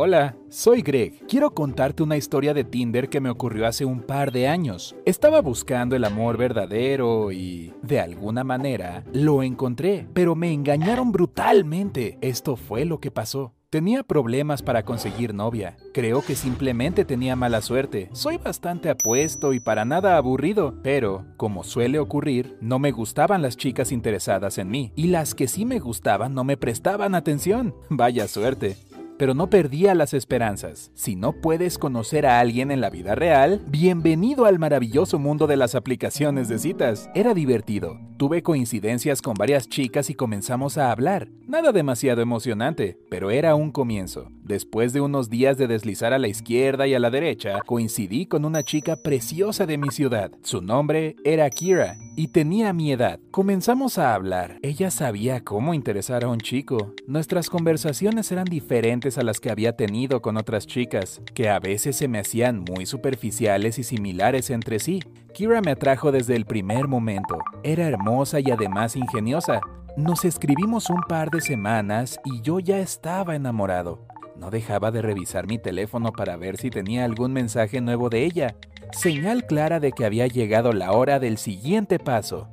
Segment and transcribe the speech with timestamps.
[0.00, 1.26] Hola, soy Greg.
[1.26, 4.94] Quiero contarte una historia de Tinder que me ocurrió hace un par de años.
[5.04, 12.16] Estaba buscando el amor verdadero y, de alguna manera, lo encontré, pero me engañaron brutalmente.
[12.20, 13.54] Esto fue lo que pasó.
[13.70, 15.76] Tenía problemas para conseguir novia.
[15.92, 18.08] Creo que simplemente tenía mala suerte.
[18.12, 23.56] Soy bastante apuesto y para nada aburrido, pero, como suele ocurrir, no me gustaban las
[23.56, 27.74] chicas interesadas en mí, y las que sí me gustaban no me prestaban atención.
[27.90, 28.76] Vaya suerte
[29.18, 30.90] pero no perdía las esperanzas.
[30.94, 35.56] Si no puedes conocer a alguien en la vida real, bienvenido al maravilloso mundo de
[35.56, 37.10] las aplicaciones de citas.
[37.14, 37.98] Era divertido.
[38.16, 41.28] Tuve coincidencias con varias chicas y comenzamos a hablar.
[41.46, 44.28] Nada demasiado emocionante, pero era un comienzo.
[44.42, 48.44] Después de unos días de deslizar a la izquierda y a la derecha, coincidí con
[48.44, 50.32] una chica preciosa de mi ciudad.
[50.42, 53.20] Su nombre era Kira y tenía mi edad.
[53.30, 54.58] Comenzamos a hablar.
[54.62, 56.92] Ella sabía cómo interesar a un chico.
[57.06, 61.94] Nuestras conversaciones eran diferentes a las que había tenido con otras chicas, que a veces
[61.94, 65.00] se me hacían muy superficiales y similares entre sí.
[65.32, 67.38] Kira me atrajo desde el primer momento.
[67.62, 69.60] Era hermosa y además ingeniosa.
[69.96, 74.08] Nos escribimos un par de semanas y yo ya estaba enamorado.
[74.36, 78.56] No dejaba de revisar mi teléfono para ver si tenía algún mensaje nuevo de ella.
[78.92, 82.48] Señal clara de que había llegado la hora del siguiente paso.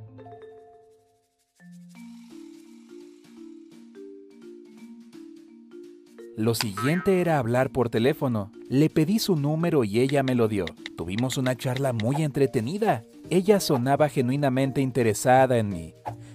[6.36, 8.52] Lo siguiente era hablar por teléfono.
[8.68, 10.66] Le pedí su número y ella me lo dio.
[10.96, 13.04] Tuvimos una charla muy entretenida.
[13.30, 15.94] Ella sonaba genuinamente interesada en mí.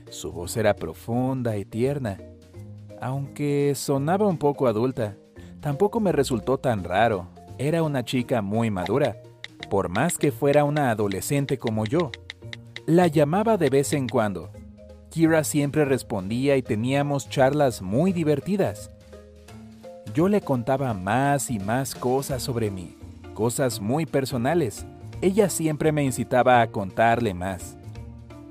[0.09, 2.17] Su voz era profunda y tierna,
[2.99, 5.15] aunque sonaba un poco adulta.
[5.61, 7.27] Tampoco me resultó tan raro.
[7.59, 9.21] Era una chica muy madura,
[9.71, 12.11] por más que fuera una adolescente como yo.
[12.85, 14.51] La llamaba de vez en cuando.
[15.09, 18.91] Kira siempre respondía y teníamos charlas muy divertidas.
[20.13, 22.97] Yo le contaba más y más cosas sobre mí,
[23.33, 24.85] cosas muy personales.
[25.21, 27.77] Ella siempre me incitaba a contarle más.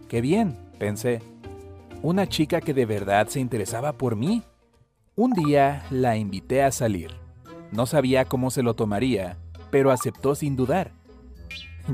[0.08, 1.20] Qué bien, pensé.
[2.00, 4.42] Una chica que de verdad se interesaba por mí.
[5.16, 7.10] Un día la invité a salir.
[7.72, 9.36] No sabía cómo se lo tomaría,
[9.70, 10.98] pero aceptó sin dudar.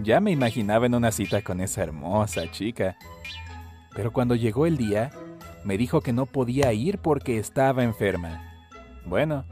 [0.02, 2.96] Ya me imaginaba en una cita con esa hermosa chica.
[3.94, 5.10] Pero cuando llegó el día,
[5.64, 8.42] me dijo que no podía ir porque estaba enferma.
[9.04, 9.44] Bueno,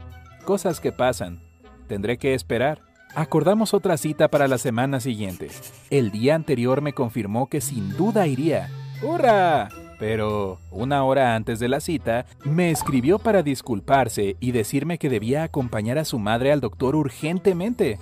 [0.45, 1.41] cosas que pasan.
[1.87, 2.81] Tendré que esperar.
[3.15, 5.49] Acordamos otra cita para la semana siguiente.
[5.89, 8.69] El día anterior me confirmó que sin duda iría.
[9.01, 9.69] ¡Hurra!
[9.97, 15.43] Pero una hora antes de la cita, me escribió para disculparse y decirme que debía
[15.43, 17.97] acompañar a su madre al doctor urgentemente.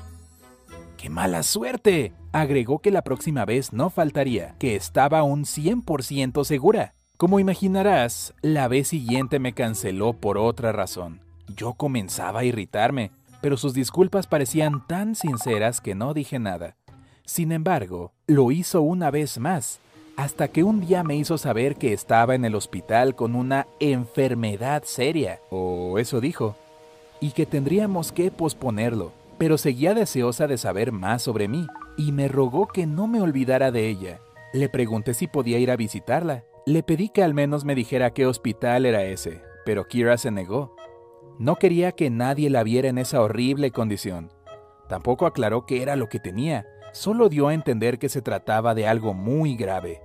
[0.98, 2.14] ¡Qué mala suerte!
[2.34, 6.96] Agregó que la próxima vez no faltaría, que estaba un 100% segura.
[7.16, 11.22] Como imaginarás, la vez siguiente me canceló por otra razón.
[11.56, 16.76] Yo comenzaba a irritarme, pero sus disculpas parecían tan sinceras que no dije nada.
[17.24, 19.80] Sin embargo, lo hizo una vez más,
[20.18, 24.84] hasta que un día me hizo saber que estaba en el hospital con una enfermedad
[24.86, 26.56] seria, o eso dijo,
[27.22, 31.68] y que tendríamos que posponerlo, pero seguía deseosa de saber más sobre mí,
[31.98, 34.20] y me rogó que no me olvidara de ella.
[34.54, 36.46] Le pregunté si podía ir a visitarla.
[36.66, 40.76] Le pedí que al menos me dijera qué hospital era ese, pero Kira se negó.
[41.40, 44.32] No quería que nadie la viera en esa horrible condición.
[44.88, 48.88] Tampoco aclaró qué era lo que tenía, solo dio a entender que se trataba de
[48.88, 50.02] algo muy grave.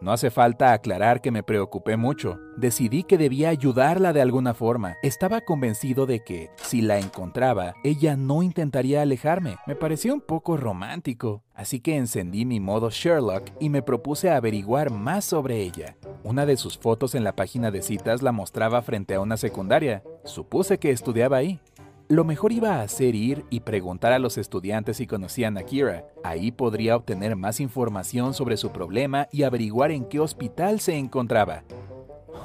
[0.00, 2.38] No hace falta aclarar que me preocupé mucho.
[2.56, 4.96] Decidí que debía ayudarla de alguna forma.
[5.02, 9.56] Estaba convencido de que, si la encontraba, ella no intentaría alejarme.
[9.66, 11.42] Me pareció un poco romántico.
[11.52, 15.96] Así que encendí mi modo Sherlock y me propuse averiguar más sobre ella.
[16.22, 20.04] Una de sus fotos en la página de citas la mostraba frente a una secundaria.
[20.24, 21.60] Supuse que estudiaba ahí.
[22.08, 26.06] Lo mejor iba a hacer ir y preguntar a los estudiantes si conocían a Kira.
[26.24, 31.64] Ahí podría obtener más información sobre su problema y averiguar en qué hospital se encontraba.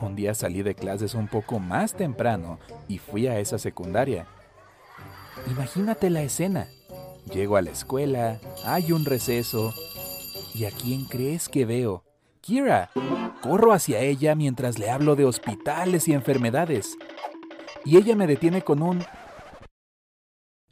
[0.02, 2.60] Un día salí de clases un poco más temprano
[2.90, 4.28] y fui a esa secundaria.
[5.50, 6.68] Imagínate la escena.
[7.34, 9.74] Llego a la escuela, hay un receso.
[10.54, 12.04] ¿Y a quién crees que veo?
[12.42, 12.92] Kira.
[13.42, 16.98] Corro hacia ella mientras le hablo de hospitales y enfermedades.
[17.86, 19.06] Y ella me detiene con un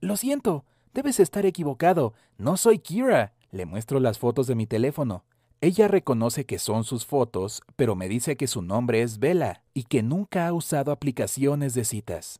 [0.01, 2.13] lo siento, debes estar equivocado.
[2.37, 3.33] No soy Kira.
[3.51, 5.23] Le muestro las fotos de mi teléfono.
[5.61, 9.83] Ella reconoce que son sus fotos, pero me dice que su nombre es Bella y
[9.83, 12.37] que nunca ha usado aplicaciones de citas.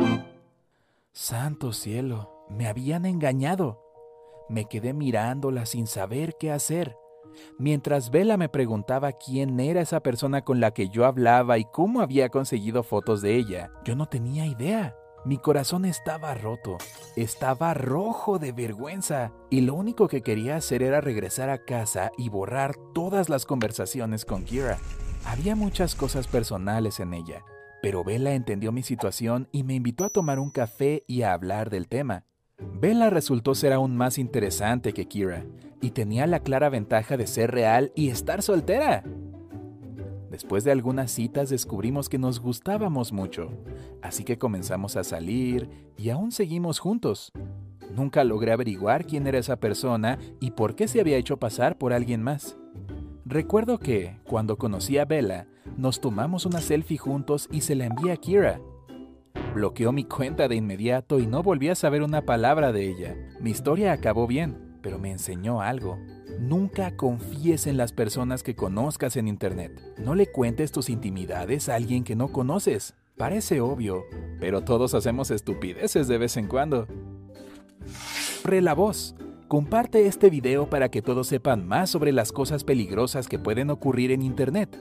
[1.12, 3.80] Santo cielo, me habían engañado.
[4.50, 6.96] Me quedé mirándola sin saber qué hacer.
[7.60, 12.02] Mientras Bella me preguntaba quién era esa persona con la que yo hablaba y cómo
[12.02, 14.96] había conseguido fotos de ella, yo no tenía idea.
[15.23, 16.79] Mi corazón estaba roto,
[17.15, 22.29] estaba rojo de vergüenza y lo único que quería hacer era regresar a casa y
[22.29, 24.79] borrar todas las conversaciones con Kira.
[25.25, 27.44] Había muchas cosas personales en ella,
[27.83, 31.69] pero Bella entendió mi situación y me invitó a tomar un café y a hablar
[31.69, 32.25] del tema.
[32.57, 35.45] Bella resultó ser aún más interesante que Kira,
[35.81, 39.03] y tenía la clara ventaja de ser real y estar soltera.
[40.31, 43.50] Después de algunas citas descubrimos que nos gustábamos mucho,
[44.01, 47.33] así que comenzamos a salir y aún seguimos juntos.
[47.94, 51.92] Nunca logré averiguar quién era esa persona y por qué se había hecho pasar por
[51.92, 52.56] alguien más.
[53.25, 58.13] Recuerdo que, cuando conocí a Bella, nos tomamos una selfie juntos y se la envié
[58.13, 58.62] a Kira.
[59.54, 63.18] Bloqueó mi cuenta de inmediato y no volví a saber una palabra de ella.
[63.42, 65.98] Mi historia acabó bien, pero me enseñó algo.
[66.41, 69.79] Nunca confíes en las personas que conozcas en Internet.
[69.99, 72.95] No le cuentes tus intimidades a alguien que no conoces.
[73.15, 74.05] Parece obvio,
[74.39, 76.88] pero todos hacemos estupideces de vez en cuando.
[78.41, 79.13] Pre la voz.
[79.47, 84.11] Comparte este video para que todos sepan más sobre las cosas peligrosas que pueden ocurrir
[84.11, 84.75] en Internet.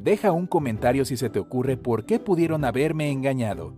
[0.00, 3.74] Deja un comentario si se te ocurre por qué pudieron haberme engañado.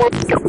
[0.00, 0.40] What?